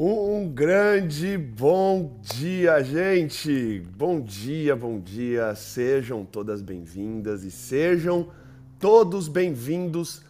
[0.00, 3.80] Um grande bom dia, gente!
[3.96, 5.56] Bom dia, bom dia!
[5.56, 8.30] Sejam todas bem-vindas e sejam
[8.78, 10.22] todos bem-vindos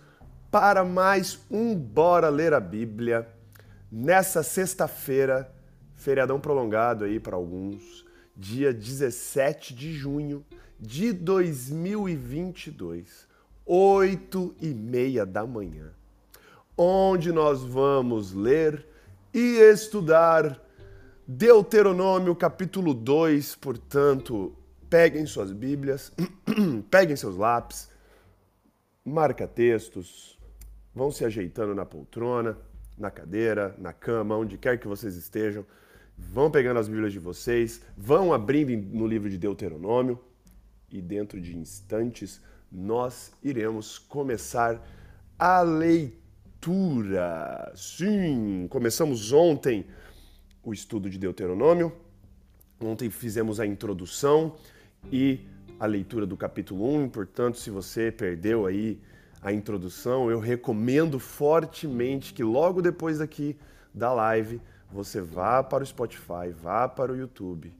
[0.50, 3.28] para mais um Bora Ler a Bíblia
[3.92, 5.54] nessa sexta-feira,
[5.94, 10.42] feriadão prolongado aí para alguns, dia 17 de junho
[10.80, 13.28] de 2022,
[13.66, 15.90] 8 e meia da manhã,
[16.74, 18.96] onde nós vamos ler
[19.32, 20.60] e estudar
[21.26, 24.56] Deuteronômio capítulo 2, portanto,
[24.88, 26.12] peguem suas Bíblias,
[26.90, 27.90] peguem seus lápis,
[29.04, 30.38] marca textos,
[30.94, 32.56] vão se ajeitando na poltrona,
[32.96, 35.64] na cadeira, na cama, onde quer que vocês estejam,
[36.16, 40.18] vão pegando as Bíblias de vocês, vão abrindo no livro de Deuteronômio
[40.90, 42.40] e dentro de instantes
[42.72, 44.82] nós iremos começar
[45.38, 46.27] a leitura
[47.76, 49.86] Sim, começamos ontem
[50.62, 51.92] o estudo de Deuteronômio.
[52.80, 54.56] Ontem fizemos a introdução
[55.10, 55.40] e
[55.78, 57.10] a leitura do capítulo 1.
[57.10, 59.00] Portanto, se você perdeu aí
[59.40, 63.56] a introdução, eu recomendo fortemente que logo depois daqui
[63.94, 64.60] da live
[64.90, 67.72] você vá para o Spotify, vá para o YouTube,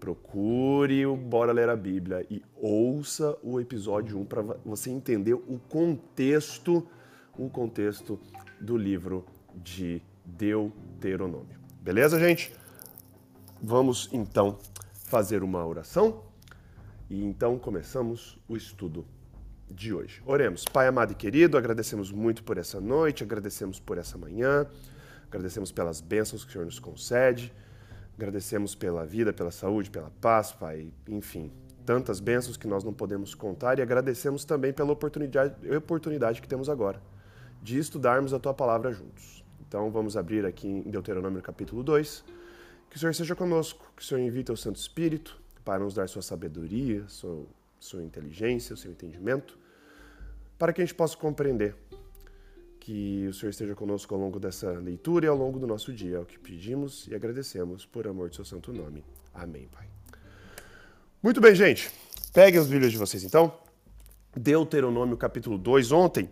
[0.00, 5.60] procure o Bora Ler a Bíblia e ouça o episódio 1 para você entender o
[5.68, 6.88] contexto
[7.36, 8.18] o contexto
[8.60, 11.58] do livro de Deuteronômio.
[11.80, 12.54] Beleza, gente?
[13.60, 14.58] Vamos então
[15.06, 16.22] fazer uma oração
[17.08, 19.04] e então começamos o estudo
[19.70, 20.22] de hoje.
[20.26, 20.64] Oremos.
[20.64, 24.66] Pai amado e querido, agradecemos muito por essa noite, agradecemos por essa manhã,
[25.26, 27.52] agradecemos pelas bênçãos que o Senhor nos concede,
[28.14, 31.50] agradecemos pela vida, pela saúde, pela paz, Pai, enfim,
[31.84, 36.68] tantas bênçãos que nós não podemos contar e agradecemos também pela oportunidade, oportunidade que temos
[36.68, 37.00] agora
[37.62, 39.44] de estudarmos a tua palavra juntos.
[39.66, 42.24] Então vamos abrir aqui em Deuteronômio capítulo 2.
[42.90, 46.08] Que o Senhor seja conosco, que o Senhor invite o Santo Espírito para nos dar
[46.08, 47.46] sua sabedoria, sua,
[47.80, 49.56] sua inteligência, o seu entendimento,
[50.58, 51.74] para que a gente possa compreender.
[52.78, 56.16] Que o Senhor esteja conosco ao longo dessa leitura e ao longo do nosso dia.
[56.16, 59.04] É o que pedimos e agradecemos por amor do seu santo nome.
[59.32, 59.88] Amém, Pai.
[61.22, 61.90] Muito bem, gente.
[62.34, 63.56] Peguem os vídeos de vocês então.
[64.36, 65.92] Deuteronômio capítulo 2.
[65.92, 66.28] Ontem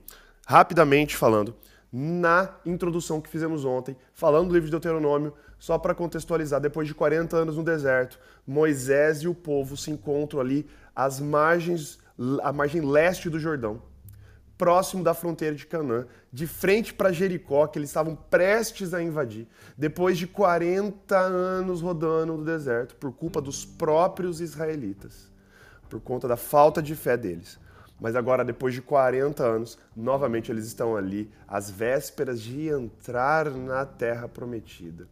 [0.51, 1.55] rapidamente falando,
[1.93, 6.95] na introdução que fizemos ontem, falando do livro de Deuteronômio, só para contextualizar, depois de
[6.95, 12.01] 40 anos no deserto, Moisés e o povo se encontram ali às margens,
[12.43, 13.81] à margem leste do Jordão,
[14.59, 19.47] próximo da fronteira de Canaã, de frente para Jericó, que eles estavam prestes a invadir,
[19.79, 25.31] depois de 40 anos rodando no deserto, por culpa dos próprios israelitas,
[25.89, 27.57] por conta da falta de fé deles.
[28.01, 33.85] Mas agora, depois de 40 anos, novamente eles estão ali, às vésperas de entrar na
[33.85, 35.07] terra prometida.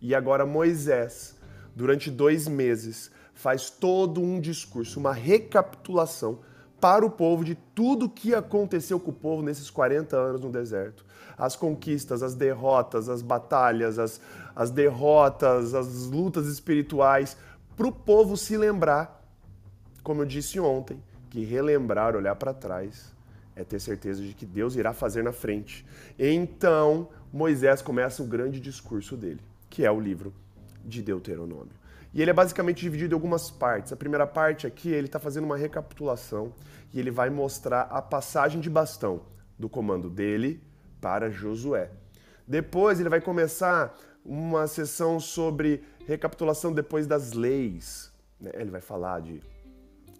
[0.00, 1.34] E agora Moisés,
[1.74, 6.40] durante dois meses, faz todo um discurso, uma recapitulação
[6.78, 11.02] para o povo de tudo que aconteceu com o povo nesses 40 anos no deserto.
[11.36, 14.20] As conquistas, as derrotas, as batalhas, as,
[14.54, 17.38] as derrotas, as lutas espirituais,
[17.74, 19.24] para o povo se lembrar,
[20.02, 21.02] como eu disse ontem,
[21.34, 23.12] que relembrar, olhar para trás,
[23.56, 25.84] é ter certeza de que Deus irá fazer na frente.
[26.16, 30.32] Então, Moisés começa o grande discurso dele, que é o livro
[30.84, 31.72] de Deuteronômio.
[32.12, 33.92] E ele é basicamente dividido em algumas partes.
[33.92, 36.52] A primeira parte aqui, ele está fazendo uma recapitulação
[36.92, 39.22] e ele vai mostrar a passagem de bastão
[39.58, 40.62] do comando dele
[41.00, 41.90] para Josué.
[42.46, 48.12] Depois ele vai começar uma sessão sobre recapitulação depois das leis.
[48.40, 48.52] Né?
[48.54, 49.42] Ele vai falar de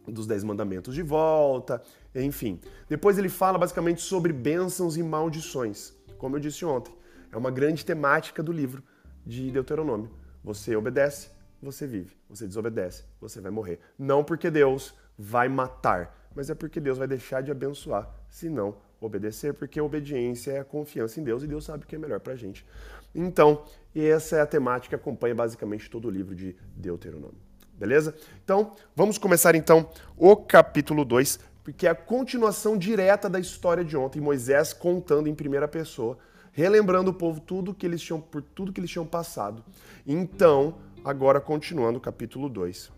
[0.06, 1.82] dos Dez Mandamentos de volta,
[2.14, 2.60] enfim.
[2.88, 5.92] Depois ele fala basicamente sobre bênçãos e maldições.
[6.18, 6.94] Como eu disse ontem,
[7.32, 8.82] é uma grande temática do livro
[9.26, 10.10] de Deuteronômio.
[10.42, 11.30] Você obedece,
[11.62, 12.16] você vive.
[12.28, 13.80] Você desobedece, você vai morrer.
[13.98, 18.76] Não porque Deus vai matar, mas é porque Deus vai deixar de abençoar se não
[19.00, 21.98] obedecer, porque a obediência é a confiança em Deus e Deus sabe o que é
[21.98, 22.66] melhor pra gente.
[23.14, 23.64] Então,
[23.94, 27.38] essa é a temática que acompanha basicamente todo o livro de Deuteronômio.
[27.79, 28.15] Beleza?
[28.44, 33.97] Então, vamos começar então o capítulo 2, porque é a continuação direta da história de
[33.97, 36.17] ontem, Moisés contando em primeira pessoa,
[36.53, 39.65] relembrando o povo tudo que eles tinham por tudo que eles tinham passado.
[40.06, 42.93] Então, agora continuando o capítulo 2,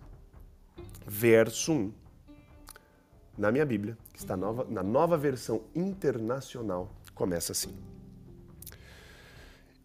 [1.07, 1.93] verso 1.
[3.39, 7.75] Na minha Bíblia, que está nova, na nova versão internacional, começa assim: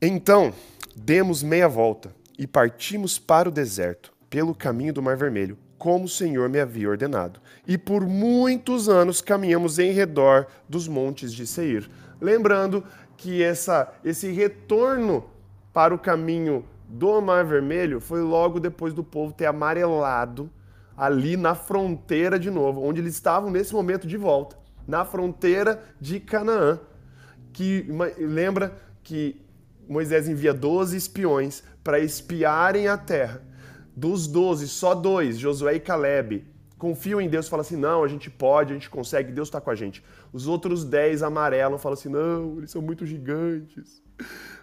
[0.02, 0.54] Então,
[0.96, 6.10] demos meia volta e partimos para o deserto pelo caminho do Mar Vermelho, como o
[6.10, 7.42] Senhor me havia ordenado.
[7.68, 11.90] E por muitos anos caminhamos em redor dos montes de Seir.
[12.20, 12.82] Lembrando
[13.18, 15.26] que essa, esse retorno
[15.74, 20.50] para o caminho do Mar Vermelho foi logo depois do povo ter amarelado
[20.96, 24.56] ali na fronteira de novo, onde eles estavam nesse momento de volta,
[24.88, 26.80] na fronteira de Canaã.
[27.52, 27.86] Que
[28.18, 29.42] lembra que
[29.90, 33.51] Moisés envia 12 espiões para espiarem a terra.
[34.02, 36.44] Dos 12, só dois, Josué e Caleb,
[36.76, 39.62] confiam em Deus e falam assim: não, a gente pode, a gente consegue, Deus está
[39.62, 40.04] com a gente.
[40.34, 44.02] Os outros 10 amarelam falam assim: não, eles são muito gigantes.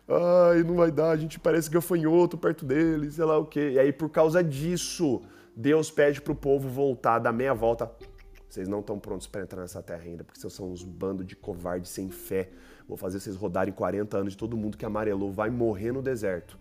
[0.08, 3.74] Ai, não vai dar, a gente parece gafanhoto perto deles, sei lá o quê.
[3.74, 5.22] E aí, por causa disso,
[5.54, 7.88] Deus pede para o povo voltar, dar meia volta.
[8.48, 11.36] Vocês não estão prontos para entrar nessa terra ainda, porque vocês são uns bando de
[11.36, 12.50] covardes sem fé.
[12.88, 16.58] Vou fazer vocês rodarem 40 anos de todo mundo que amarelou vai morrer no deserto.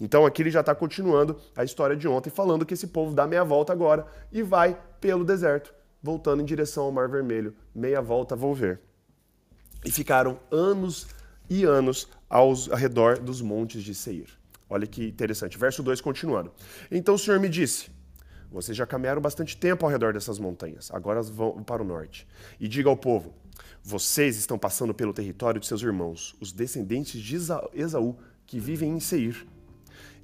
[0.00, 3.26] Então aqui ele já está continuando a história de ontem, falando que esse povo dá
[3.26, 7.54] meia volta agora e vai pelo deserto, voltando em direção ao Mar Vermelho.
[7.74, 8.80] Meia volta, vou ver.
[9.84, 11.08] E ficaram anos
[11.48, 14.28] e anos ao redor dos montes de Seir.
[14.68, 15.58] Olha que interessante.
[15.58, 16.50] Verso 2 continuando.
[16.90, 17.90] Então o Senhor me disse:
[18.50, 22.26] vocês já caminharam bastante tempo ao redor dessas montanhas, agora vão para o norte.
[22.58, 23.32] E diga ao povo:
[23.82, 27.36] Vocês estão passando pelo território de seus irmãos, os descendentes de
[27.72, 28.16] Esaú,
[28.46, 29.46] que vivem em Seir.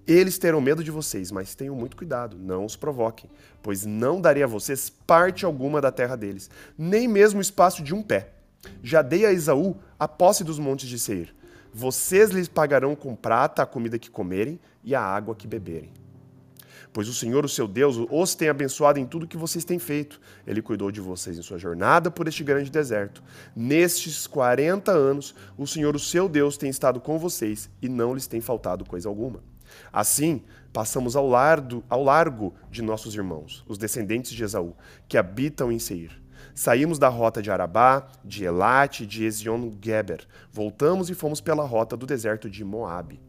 [0.06, 3.28] Eles terão medo de vocês, mas tenham muito cuidado, não os provoquem,
[3.62, 6.48] pois não darei a vocês parte alguma da terra deles,
[6.78, 8.32] nem mesmo o espaço de um pé.
[8.82, 11.34] Já dei a Esaú a posse dos montes de Seir.
[11.74, 15.92] Vocês lhes pagarão com prata a comida que comerem e a água que beberem
[16.96, 20.18] pois o Senhor, o seu Deus, os tem abençoado em tudo que vocês têm feito.
[20.46, 23.22] Ele cuidou de vocês em sua jornada por este grande deserto.
[23.54, 28.26] Nestes 40 anos, o Senhor, o seu Deus, tem estado com vocês e não lhes
[28.26, 29.42] tem faltado coisa alguma.
[29.92, 30.42] Assim,
[30.72, 34.76] passamos ao largo, ao largo de nossos irmãos, os descendentes de Esaú,
[35.08, 36.10] que habitam em Seir.
[36.54, 40.26] Saímos da rota de Arabá, de Elate e de Ezion-Geber.
[40.50, 43.20] Voltamos e fomos pela rota do deserto de Moabe.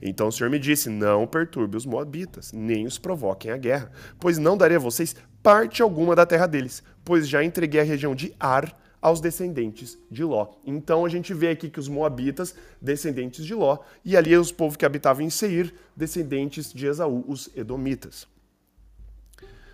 [0.00, 4.38] Então o Senhor me disse: Não perturbe os moabitas, nem os provoquem a guerra, pois
[4.38, 8.34] não darei a vocês parte alguma da terra deles, pois já entreguei a região de
[8.38, 10.54] Ar aos descendentes de Ló.
[10.64, 14.76] Então a gente vê aqui que os moabitas, descendentes de Ló, e ali os povos
[14.76, 18.26] que habitavam em Seir, descendentes de Esaú, os edomitas.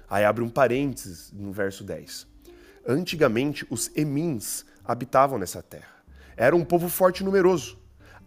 [0.09, 2.27] Aí abre um parênteses no verso 10.
[2.87, 5.95] Antigamente os emins habitavam nessa terra.
[6.37, 7.79] Era um povo forte e numeroso,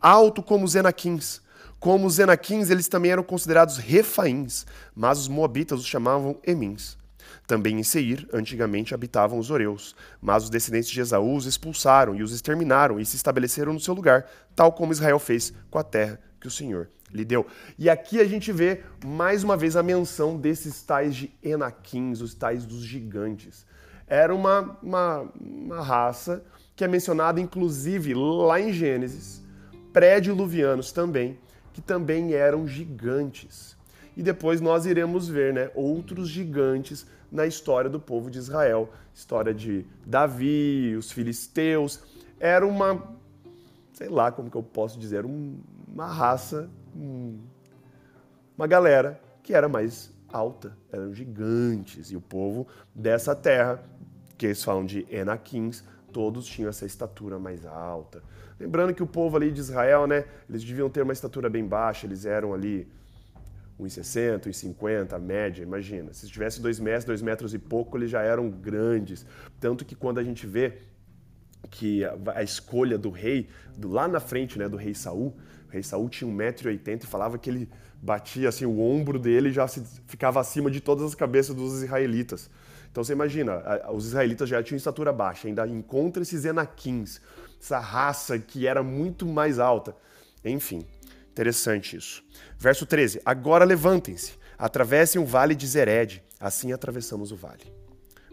[0.01, 1.42] alto como os enaquins,
[1.80, 6.98] como os Enaquins, eles também eram considerados refaíns, mas os moabitas os chamavam emins.
[7.46, 12.24] Também em Seir, antigamente habitavam os oreus, mas os descendentes de Esaú os expulsaram e
[12.24, 16.19] os exterminaram e se estabeleceram no seu lugar, tal como Israel fez com a terra
[16.39, 17.46] que o Senhor lhe deu.
[17.77, 22.34] E aqui a gente vê mais uma vez a menção desses tais de Enaquins, os
[22.34, 23.65] tais dos gigantes.
[24.07, 26.43] Era uma, uma, uma raça
[26.75, 29.43] que é mencionada inclusive lá em Gênesis,
[29.91, 31.39] pré-diluvianos também,
[31.74, 33.75] que também eram gigantes.
[34.15, 38.89] E depois nós iremos ver né, outros gigantes na história do povo de Israel.
[39.13, 42.01] História de Davi, os filisteus.
[42.39, 43.03] Era uma,
[43.93, 46.69] sei lá como que eu posso dizer, uma raça,
[48.55, 52.12] uma galera que era mais alta, eram gigantes.
[52.12, 53.84] E o povo dessa terra,
[54.38, 58.22] que eles falam de Enaquins, todos tinham essa estatura mais alta.
[58.60, 62.07] Lembrando que o povo ali de Israel, né, eles deviam ter uma estatura bem baixa,
[62.07, 62.88] eles eram ali
[63.79, 66.13] 1,60, 1,50, a média, imagina.
[66.13, 69.25] Se tivesse dois metros, dois metros e pouco, eles já eram grandes.
[69.60, 70.79] Tanto que quando a gente vê
[71.69, 75.72] que a, a escolha do rei, do, lá na frente, né, do rei Saul, o
[75.72, 77.69] rei Saul tinha 1,80m e falava que ele
[78.01, 82.50] batia assim, o ombro dele já se, ficava acima de todas as cabeças dos israelitas.
[82.91, 87.22] Então você imagina, os israelitas já tinham estatura baixa, ainda encontra esses enaquins,
[87.62, 89.96] essa raça que era muito mais alta.
[90.43, 90.86] Enfim,
[91.38, 92.24] interessante isso.
[92.58, 96.24] Verso 13: Agora levantem-se, atravessem o vale de Zered.
[96.39, 97.72] Assim atravessamos o vale.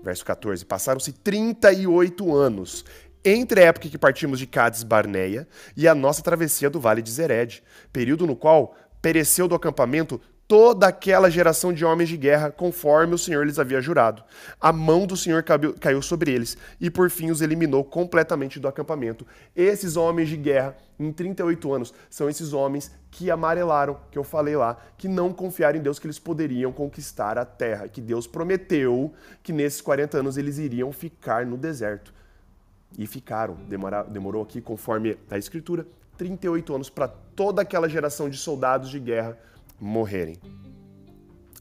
[0.02, 2.84] Verso 14: Passaram-se 38 anos
[3.22, 5.46] entre a época que partimos de Cádiz Barneia
[5.76, 10.88] e a nossa travessia do vale de Zered, período no qual pereceu do acampamento toda
[10.88, 14.22] aquela geração de homens de guerra, conforme o Senhor lhes havia jurado.
[14.60, 15.42] A mão do Senhor
[15.80, 19.26] caiu sobre eles e por fim os eliminou completamente do acampamento.
[19.56, 24.56] Esses homens de guerra, em 38 anos, são esses homens que amarelaram, que eu falei
[24.56, 29.12] lá, que não confiaram em Deus que eles poderiam conquistar a terra, que Deus prometeu
[29.42, 32.12] que nesses 40 anos eles iriam ficar no deserto.
[32.96, 33.56] E ficaram.
[34.08, 35.84] demorou aqui, conforme a Escritura,
[36.16, 39.36] 38 anos para toda aquela geração de soldados de guerra
[39.80, 40.38] morrerem.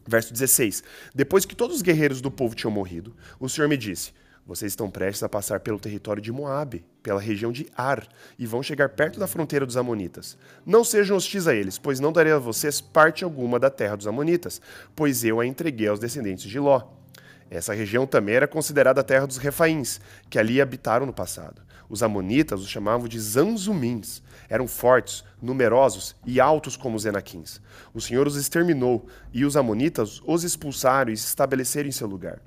[0.06, 0.84] Verso 16:
[1.16, 4.12] Depois que todos os guerreiros do povo tinham morrido, o Senhor me disse:
[4.46, 6.84] Vocês estão prestes a passar pelo território de Moabe.
[7.02, 8.08] pela região de Ar,
[8.40, 10.38] e vão chegar perto da fronteira dos Amonitas.
[10.66, 14.08] Não sejam hostis a eles, pois não darei a vocês parte alguma da terra dos
[14.08, 14.62] Amonitas,
[14.96, 16.82] pois eu a entreguei aos descendentes de Ló.
[17.50, 21.62] Essa região também era considerada a terra dos Refaíns, que ali habitaram no passado.
[21.94, 24.24] Os Amonitas os chamavam de Zanzumins.
[24.50, 27.62] Eram fortes, numerosos e altos como os Enaquins.
[27.94, 32.42] O Senhor os exterminou, e os Amonitas os expulsaram e se estabeleceram em seu lugar.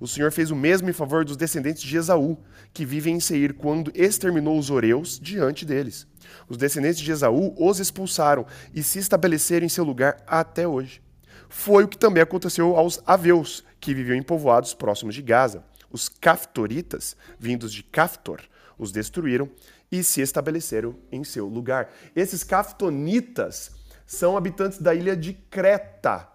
[0.00, 2.38] O Senhor fez o mesmo em favor dos descendentes de Esaú,
[2.72, 6.06] que vivem em Seir, quando exterminou os Oreus diante deles.
[6.48, 11.02] Os descendentes de Esaú os expulsaram e se estabeleceram em seu lugar até hoje.
[11.50, 15.62] Foi o que também aconteceu aos Aveus, que viviam em povoados próximos de Gaza.
[15.92, 18.40] Os Caftoritas, vindos de Caftor,
[18.78, 19.48] os destruíram
[19.90, 21.92] e se estabeleceram em seu lugar.
[22.14, 23.72] Esses Caftonitas
[24.06, 26.28] são habitantes da ilha de Creta.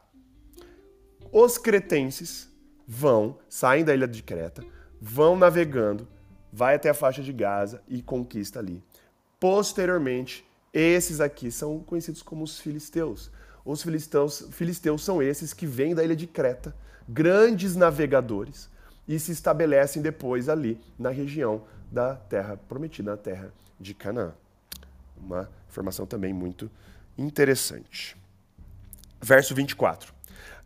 [1.31, 2.49] Os cretenses
[2.87, 4.63] vão, saem da ilha de Creta,
[4.99, 6.07] vão navegando,
[6.51, 8.83] vai até a faixa de Gaza e conquista ali.
[9.39, 13.31] Posteriormente, esses aqui são conhecidos como os filisteus.
[13.63, 16.75] Os filisteus, filisteus são esses que vêm da ilha de Creta,
[17.07, 18.69] grandes navegadores,
[19.07, 24.31] e se estabelecem depois ali na região da terra prometida, na terra de Canaã.
[25.17, 26.71] Uma informação também muito
[27.17, 28.15] interessante.
[29.21, 30.13] Verso 24.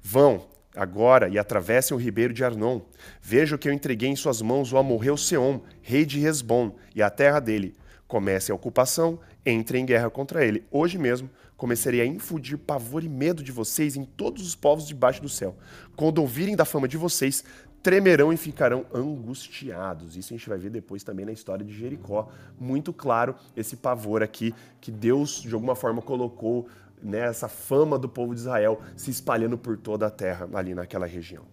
[0.02, 2.82] Vão, agora e atravessem o ribeiro de Arnon.
[3.22, 7.10] Vejam que eu entreguei em suas mãos o amorreu Seom, rei de Resbom, e a
[7.10, 7.76] terra dele.
[8.08, 10.64] Comece a ocupação, entre em guerra contra ele.
[10.72, 15.22] Hoje mesmo começarei a infundir pavor e medo de vocês em todos os povos debaixo
[15.22, 15.56] do céu.
[15.96, 17.44] Quando ouvirem da fama de vocês,
[17.86, 20.18] tremerão e ficarão angustiados.
[20.18, 22.30] Isso a gente vai ver depois também na história de Jericó.
[22.60, 26.68] Muito claro esse pavor aqui que Deus, de alguma forma, colocou
[27.00, 31.44] né, fama do povo de Israel se espalhando por toda a terra ali naquela região.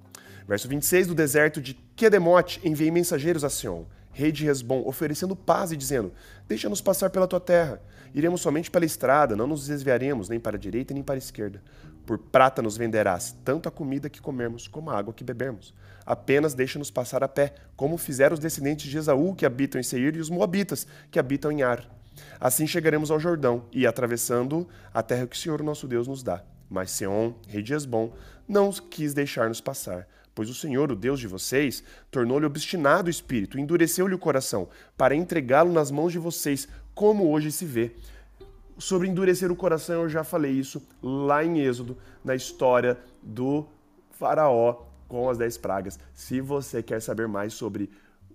[0.48, 5.70] Verso 26, do deserto de Quedemote, enviei mensageiros a Sion, rei de Resbom, oferecendo paz
[5.70, 6.14] e dizendo,
[6.48, 7.78] deixa-nos passar pela tua terra.
[8.14, 11.62] Iremos somente pela estrada, não nos desviaremos nem para a direita nem para a esquerda.
[12.06, 15.74] Por prata nos venderás tanto a comida que comemos como a água que bebemos.
[16.04, 20.16] Apenas deixa-nos passar a pé, como fizeram os descendentes de Esaú que habitam em Seir
[20.16, 21.88] e os moabitas que habitam em Ar.
[22.40, 26.42] Assim chegaremos ao Jordão e, atravessando a terra que o Senhor nosso Deus nos dá.
[26.68, 28.12] Mas Seom, rei de Esbom,
[28.48, 33.58] não quis deixar-nos passar, pois o Senhor, o Deus de vocês, tornou-lhe obstinado o espírito,
[33.58, 37.92] endureceu-lhe o coração, para entregá-lo nas mãos de vocês, como hoje se vê.
[38.78, 43.66] Sobre endurecer o coração, eu já falei isso lá em Êxodo, na história do
[44.10, 45.98] Faraó com as dez pragas.
[46.14, 47.90] Se você quer saber mais sobre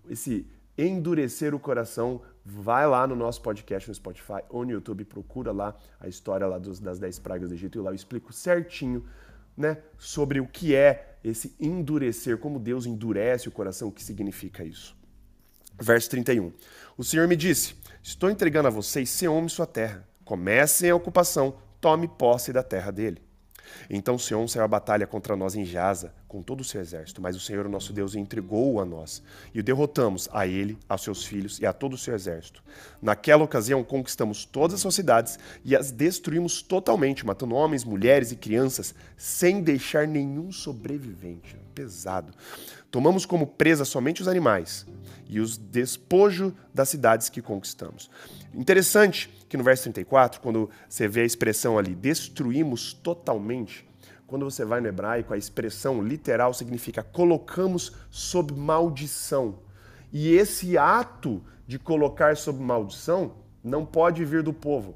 [0.07, 0.45] esse
[0.77, 5.75] endurecer o coração, vai lá no nosso podcast no Spotify ou no YouTube, procura lá
[5.99, 9.03] a história lá dos, das 10 pragas do Egito e lá eu explico certinho
[9.57, 14.63] né, sobre o que é esse endurecer, como Deus endurece o coração, o que significa
[14.63, 14.95] isso.
[15.81, 16.53] Verso 31.
[16.95, 20.07] O Senhor me disse: Estou entregando a vocês Seom e sua terra.
[20.23, 23.26] Comecem a ocupação, tome posse da terra dele.
[23.89, 27.35] Então Sion saiu à batalha contra nós em Jaza, com todo o seu exército, mas
[27.35, 29.23] o Senhor, nosso Deus, entregou-o a nós.
[29.53, 32.61] E o derrotamos, a ele, a seus filhos e a todo o seu exército.
[33.01, 38.35] Naquela ocasião, conquistamos todas as suas cidades e as destruímos totalmente, matando homens, mulheres e
[38.35, 41.55] crianças, sem deixar nenhum sobrevivente.
[41.73, 42.33] Pesado.
[42.89, 44.85] Tomamos como presa somente os animais
[45.27, 48.09] e os despojos das cidades que conquistamos.
[48.53, 53.87] Interessante que no verso 34, quando você vê a expressão ali, destruímos totalmente,
[54.25, 59.59] quando você vai no hebraico, a expressão literal significa colocamos sob maldição.
[60.11, 64.95] E esse ato de colocar sob maldição não pode vir do povo,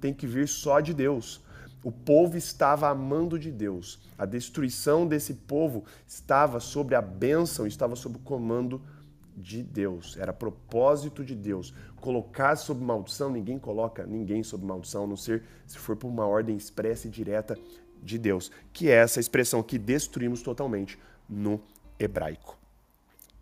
[0.00, 1.42] tem que vir só de Deus.
[1.82, 3.98] O povo estava amando de Deus.
[4.18, 8.82] A destruição desse povo estava sobre a bênção, estava sob o comando
[9.34, 10.16] de Deus.
[10.18, 11.72] Era propósito de Deus.
[12.00, 16.26] Colocar sob maldição, ninguém coloca ninguém sob maldição, a não ser se for por uma
[16.26, 17.58] ordem expressa e direta
[18.02, 21.60] de Deus, que é essa expressão que destruímos totalmente no
[21.98, 22.59] hebraico.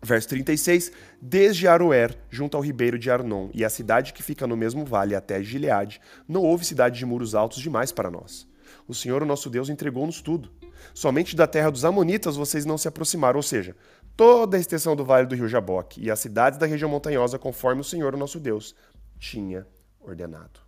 [0.01, 4.55] Verso 36, desde Aroer, junto ao ribeiro de Arnon, e a cidade que fica no
[4.55, 8.47] mesmo vale até Gileade, não houve cidade de muros altos demais para nós.
[8.87, 10.49] O Senhor, o nosso Deus, entregou-nos tudo.
[10.93, 13.75] Somente da terra dos Amonitas vocês não se aproximaram, ou seja,
[14.15, 17.81] toda a extensão do vale do rio Jaboque e as cidades da região montanhosa, conforme
[17.81, 18.73] o Senhor, o nosso Deus,
[19.17, 19.67] tinha
[19.99, 20.61] ordenado.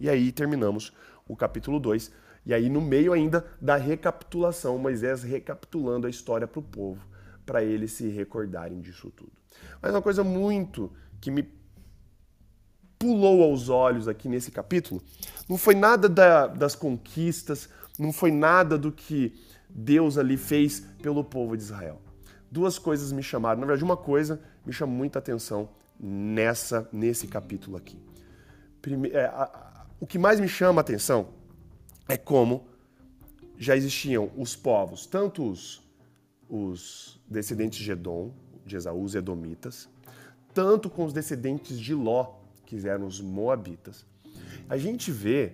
[0.00, 0.94] E aí terminamos
[1.26, 2.10] o capítulo 2.
[2.46, 7.06] E aí, no meio ainda da recapitulação, Moisés recapitulando a história para o povo
[7.48, 9.32] para eles se recordarem disso tudo.
[9.80, 11.48] Mas uma coisa muito que me
[12.98, 15.02] pulou aos olhos aqui nesse capítulo
[15.48, 19.34] não foi nada da, das conquistas, não foi nada do que
[19.66, 22.02] Deus ali fez pelo povo de Israel.
[22.50, 27.78] Duas coisas me chamaram, na verdade, uma coisa me chamou muita atenção nessa nesse capítulo
[27.78, 27.98] aqui.
[28.82, 31.30] Prime é, a, a, o que mais me chama a atenção
[32.06, 32.68] é como
[33.56, 35.82] já existiam os povos, tanto os,
[36.48, 38.32] os descendentes de Edom,
[38.64, 39.88] de Esaú, os edomitas,
[40.54, 42.34] tanto com os descendentes de Ló,
[42.64, 44.04] que eram os moabitas.
[44.68, 45.52] A gente vê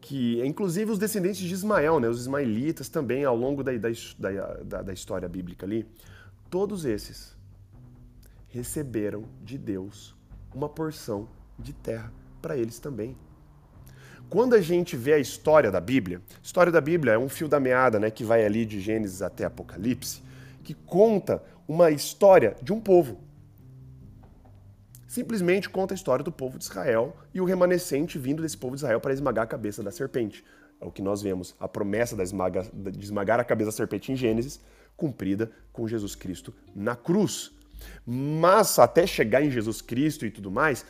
[0.00, 4.82] que, inclusive, os descendentes de Ismael, né, os ismaelitas também, ao longo da, da, da,
[4.82, 5.86] da história bíblica ali,
[6.50, 7.34] todos esses
[8.48, 10.14] receberam de Deus
[10.54, 11.28] uma porção
[11.58, 13.16] de terra para eles também.
[14.28, 17.48] Quando a gente vê a história da Bíblia, a história da Bíblia é um fio
[17.48, 20.22] da meada, né, que vai ali de Gênesis até Apocalipse,
[20.64, 23.20] que conta uma história de um povo.
[25.06, 28.80] Simplesmente conta a história do povo de Israel e o remanescente vindo desse povo de
[28.80, 30.44] Israel para esmagar a cabeça da serpente.
[30.80, 34.60] É o que nós vemos, a promessa de esmagar a cabeça da serpente em Gênesis,
[34.96, 37.52] cumprida com Jesus Cristo na cruz.
[38.04, 40.84] Mas até chegar em Jesus Cristo e tudo mais,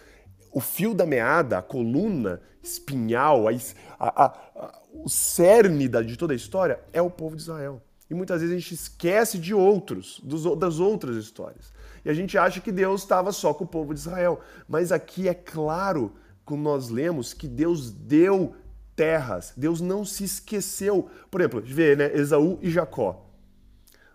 [0.53, 3.53] o fio da meada, a coluna espinhal, a,
[3.99, 7.83] a, a, o cerne de toda a história é o povo de Israel.
[8.09, 11.73] E muitas vezes a gente esquece de outros, dos, das outras histórias.
[12.05, 14.41] E a gente acha que Deus estava só com o povo de Israel.
[14.69, 16.13] Mas aqui é claro,
[16.45, 18.55] como nós lemos, que Deus deu
[18.95, 19.53] terras.
[19.57, 21.09] Deus não se esqueceu.
[21.31, 22.15] Por exemplo, vê, né?
[22.15, 23.25] Esaú e Jacó.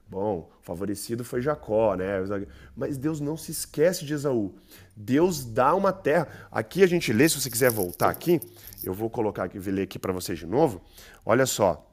[0.07, 2.15] Bom, favorecido foi Jacó, né?
[2.75, 4.55] Mas Deus não se esquece de Esaú.
[4.95, 6.27] Deus dá uma terra.
[6.51, 8.39] Aqui a gente lê, se você quiser voltar aqui,
[8.83, 10.81] eu vou colocar aqui, ler aqui para vocês de novo.
[11.25, 11.85] Olha só.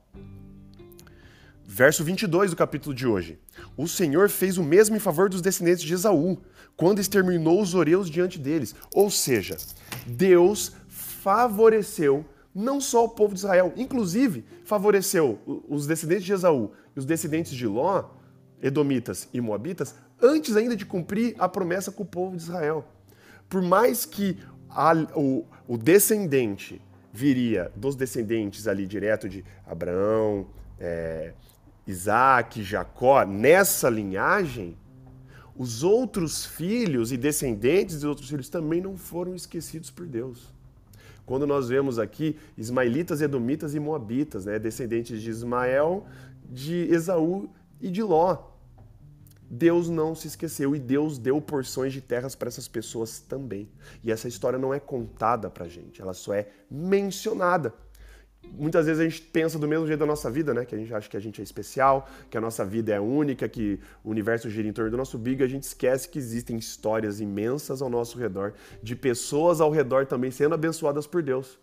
[1.69, 3.41] Verso 22 do capítulo de hoje.
[3.77, 6.39] O Senhor fez o mesmo em favor dos descendentes de Esaú,
[6.77, 8.75] quando exterminou os oreus diante deles.
[8.95, 9.57] Ou seja,
[10.07, 12.25] Deus favoreceu
[12.55, 17.53] não só o povo de Israel, inclusive favoreceu os descendentes de Esaú e os descendentes
[17.53, 18.05] de Ló,
[18.63, 22.87] edomitas e moabitas, antes ainda de cumprir a promessa com o povo de Israel.
[23.49, 24.39] Por mais que
[24.71, 26.81] a, o, o, descendente
[27.13, 30.47] viria dos descendentes ali direto de Abraão,
[30.79, 31.35] é,
[31.87, 34.77] Isaac, Jacó, nessa linhagem,
[35.57, 40.53] os outros filhos e descendentes dos outros filhos também não foram esquecidos por Deus.
[41.25, 46.07] Quando nós vemos aqui ismaelitas, edomitas e moabitas, né, descendentes de Ismael,
[46.49, 47.49] de Esaú
[47.81, 48.39] e de Ló.
[49.49, 53.69] Deus não se esqueceu e Deus deu porções de terras para essas pessoas também.
[54.03, 57.73] E essa história não é contada para gente, ela só é mencionada
[58.53, 60.65] muitas vezes a gente pensa do mesmo jeito da nossa vida, né?
[60.65, 63.49] Que a gente acha que a gente é especial, que a nossa vida é única,
[63.49, 66.57] que o universo gira em torno do nosso bigo, e a gente esquece que existem
[66.57, 71.59] histórias imensas ao nosso redor, de pessoas ao redor também sendo abençoadas por Deus.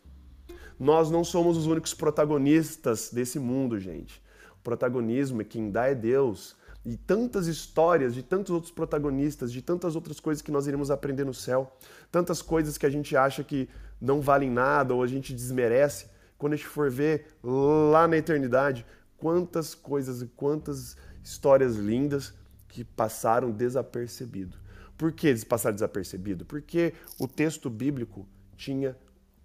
[0.79, 4.21] Nós não somos os únicos protagonistas desse mundo, gente.
[4.59, 6.55] O protagonismo é quem dá é Deus.
[6.85, 11.23] E tantas histórias de tantos outros protagonistas, de tantas outras coisas que nós iremos aprender
[11.23, 11.77] no céu,
[12.11, 13.69] tantas coisas que a gente acha que
[14.01, 16.12] não valem nada ou a gente desmerece
[16.43, 22.33] quando a gente for ver lá na eternidade, quantas coisas e quantas histórias lindas
[22.67, 24.57] que passaram desapercebido.
[24.97, 26.43] Por que eles passaram desapercebido?
[26.43, 28.27] Porque o texto bíblico
[28.57, 28.97] tinha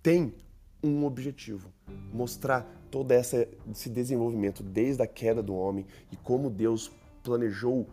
[0.02, 0.34] tem
[0.82, 1.72] um objetivo:
[2.12, 6.90] mostrar todo essa, esse desenvolvimento desde a queda do homem e como Deus
[7.22, 7.88] planejou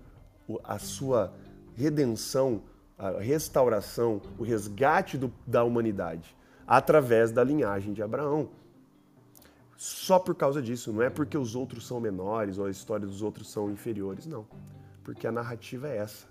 [0.63, 1.31] a sua
[1.75, 2.63] redenção,
[2.97, 8.49] a restauração, o resgate do, da humanidade através da linhagem de Abraão
[9.77, 10.91] só por causa disso.
[10.91, 14.45] Não é porque os outros são menores ou a história dos outros são inferiores, não.
[15.03, 16.27] Porque a narrativa é essa.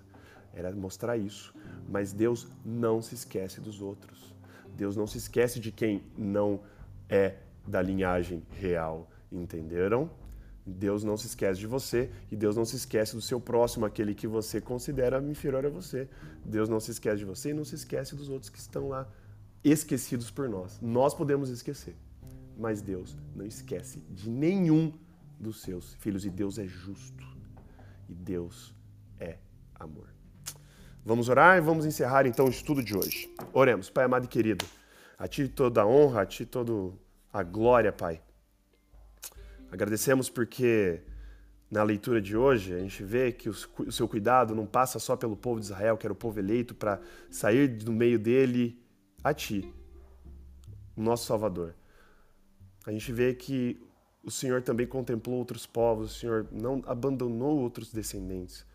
[0.53, 1.53] Era mostrar isso.
[1.87, 4.33] Mas Deus não se esquece dos outros.
[4.75, 6.59] Deus não se esquece de quem não
[7.09, 7.35] é
[7.67, 9.09] da linhagem real.
[9.31, 10.09] Entenderam?
[10.65, 14.15] Deus não se esquece de você e Deus não se esquece do seu próximo, aquele
[14.15, 16.09] que você considera inferior a você.
[16.43, 19.07] Deus não se esquece de você e não se esquece dos outros que estão lá
[19.63, 20.79] esquecidos por nós.
[20.81, 21.95] Nós podemos esquecer
[22.57, 24.93] mas Deus não esquece de nenhum
[25.39, 26.25] dos seus filhos.
[26.25, 27.25] E Deus é justo.
[28.07, 28.73] E Deus
[29.19, 29.37] é
[29.75, 30.07] amor.
[31.03, 33.33] Vamos orar e vamos encerrar então o estudo de hoje.
[33.53, 34.65] Oremos, Pai amado e querido.
[35.17, 36.95] A Ti toda a honra, a Ti toda
[37.31, 38.21] a glória, Pai.
[39.71, 41.01] Agradecemos porque
[41.69, 45.35] na leitura de hoje a gente vê que o seu cuidado não passa só pelo
[45.35, 48.81] povo de Israel, que era o povo eleito, para sair do meio dele
[49.23, 49.73] a Ti,
[50.95, 51.75] o nosso Salvador
[52.85, 53.79] a gente vê que
[54.23, 58.65] o Senhor também contemplou outros povos, o Senhor não abandonou outros descendentes.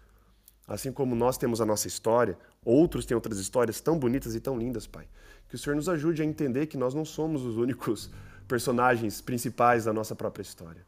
[0.66, 4.56] Assim como nós temos a nossa história, outros têm outras histórias tão bonitas e tão
[4.56, 5.08] lindas, Pai.
[5.48, 8.10] Que o Senhor nos ajude a entender que nós não somos os únicos
[8.46, 10.86] personagens principais da nossa própria história.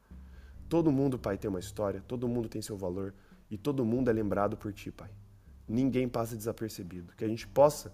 [0.69, 3.13] Todo mundo, Pai, tem uma história, todo mundo tem seu valor
[3.51, 5.11] e todo mundo é lembrado por Ti, Pai.
[5.69, 7.13] ninguém passa desapercebido.
[7.17, 7.93] Que a gente possa,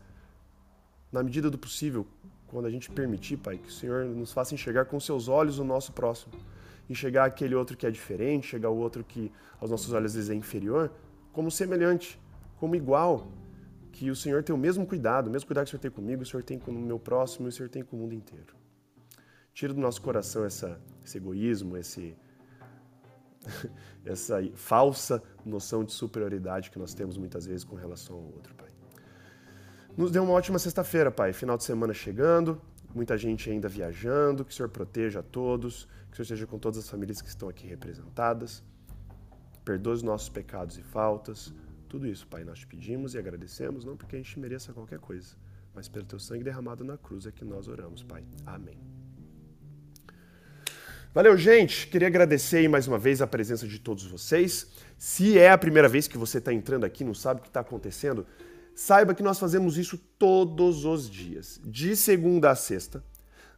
[1.11, 2.07] na medida do possível,
[2.48, 5.64] quando a gente permitir, Pai, que o Senhor nos faça enxergar com seus olhos o
[5.64, 6.32] nosso próximo.
[6.88, 9.30] Enxergar aquele outro que é diferente, enxergar o outro que
[9.61, 10.90] aos nossos olhos às vezes é inferior,
[11.32, 12.18] como semelhante,
[12.58, 13.28] como igual.
[13.92, 16.22] Que o Senhor tem o mesmo cuidado, o mesmo cuidado que o Senhor tem comigo,
[16.22, 18.54] o Senhor tem com o meu próximo e o Senhor tem com o mundo inteiro.
[19.52, 22.16] Tira do nosso coração essa, esse egoísmo, esse,
[24.06, 28.78] essa falsa noção de superioridade que nós temos muitas vezes com relação ao outro, Pai.
[29.98, 31.32] Nos dê uma ótima sexta-feira, Pai.
[31.32, 32.62] Final de semana chegando,
[32.94, 34.44] muita gente ainda viajando.
[34.44, 37.28] Que o Senhor proteja a todos, que o Senhor esteja com todas as famílias que
[37.28, 38.62] estão aqui representadas.
[39.64, 41.52] Perdoe os nossos pecados e faltas.
[41.88, 45.34] Tudo isso, Pai, nós te pedimos e agradecemos, não porque a gente mereça qualquer coisa,
[45.74, 48.22] mas pelo teu sangue derramado na cruz é que nós oramos, Pai.
[48.46, 48.78] Amém.
[51.12, 51.88] Valeu, gente.
[51.88, 54.68] Queria agradecer mais uma vez a presença de todos vocês.
[54.96, 57.61] Se é a primeira vez que você está entrando aqui, não sabe o que está
[57.61, 58.24] acontecendo,
[58.81, 63.03] Saiba que nós fazemos isso todos os dias, de segunda a sexta,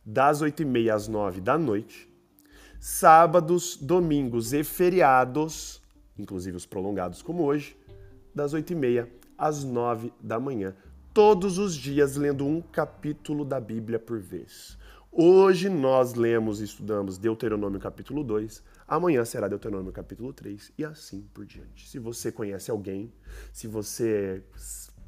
[0.03, 2.11] das 8h30 às 9 da noite,
[2.81, 5.83] sábados, domingos e feriados,
[6.19, 7.77] inclusive os prolongados como hoje,
[8.35, 10.75] das 8h30 às 9 da manhã,
[11.13, 14.79] todos os dias lendo um capítulo da Bíblia por vez.
[15.13, 21.29] Hoje nós lemos e estudamos Deuteronômio capítulo 2, amanhã será Deuteronômio capítulo 3 e assim
[21.35, 21.89] por diante.
[21.91, 23.13] Se você conhece alguém,
[23.53, 24.43] se você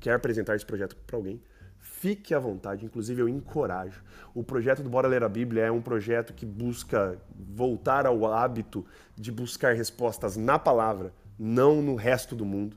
[0.02, 1.40] quer apresentar esse projeto para alguém,
[1.78, 2.84] fique à vontade.
[2.84, 4.02] Inclusive, eu encorajo.
[4.34, 8.84] O projeto do Bora Ler a Bíblia é um projeto que busca voltar ao hábito
[9.16, 12.76] de buscar respostas na palavra, não no resto do mundo.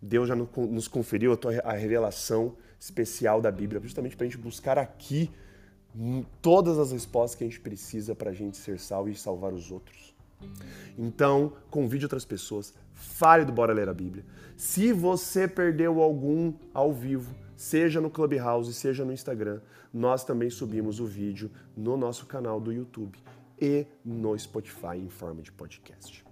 [0.00, 5.30] Deus já nos conferiu a revelação especial da Bíblia, justamente para a gente buscar aqui
[6.42, 9.70] todas as respostas que a gente precisa para a gente ser salvo e salvar os
[9.70, 10.11] outros.
[10.98, 14.24] Então, convide outras pessoas, fale do Bora Ler a Bíblia.
[14.56, 19.60] Se você perdeu algum ao vivo, seja no Clubhouse, seja no Instagram,
[19.92, 23.18] nós também subimos o vídeo no nosso canal do YouTube
[23.60, 26.24] e no Spotify em forma de podcast.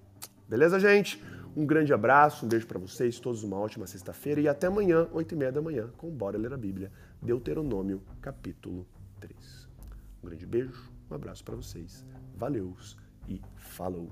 [0.49, 1.23] Beleza, gente?
[1.57, 5.35] Um grande abraço, um beijo para vocês, todos uma ótima sexta-feira e até amanhã, 8
[5.35, 8.87] e meia da manhã, com Bora Ler a Bíblia, Deuteronômio, capítulo
[9.21, 9.69] 3.
[10.23, 12.97] Um grande beijo, um abraço para vocês, valeus
[13.29, 14.11] e falou!